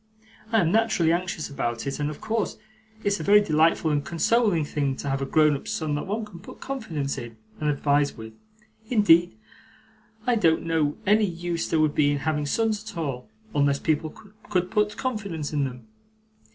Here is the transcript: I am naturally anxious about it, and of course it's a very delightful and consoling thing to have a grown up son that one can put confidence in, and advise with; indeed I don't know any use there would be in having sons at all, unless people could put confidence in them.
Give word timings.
I 0.51 0.61
am 0.61 0.71
naturally 0.71 1.13
anxious 1.13 1.47
about 1.47 1.85
it, 1.85 1.99
and 1.99 2.09
of 2.09 2.19
course 2.19 2.57
it's 3.03 3.19
a 3.19 3.23
very 3.23 3.39
delightful 3.39 3.91
and 3.91 4.03
consoling 4.03 4.65
thing 4.65 4.95
to 4.95 5.07
have 5.11 5.21
a 5.21 5.27
grown 5.27 5.55
up 5.55 5.67
son 5.67 5.93
that 5.93 6.07
one 6.07 6.25
can 6.25 6.39
put 6.39 6.59
confidence 6.59 7.19
in, 7.19 7.37
and 7.59 7.69
advise 7.69 8.17
with; 8.17 8.33
indeed 8.89 9.35
I 10.25 10.33
don't 10.37 10.63
know 10.65 10.97
any 11.05 11.25
use 11.25 11.69
there 11.69 11.79
would 11.79 11.93
be 11.93 12.09
in 12.13 12.17
having 12.17 12.47
sons 12.47 12.83
at 12.83 12.97
all, 12.97 13.29
unless 13.53 13.77
people 13.77 14.09
could 14.49 14.71
put 14.71 14.97
confidence 14.97 15.53
in 15.53 15.65
them. 15.65 15.85